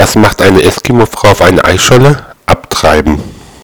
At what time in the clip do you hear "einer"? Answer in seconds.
1.42-1.62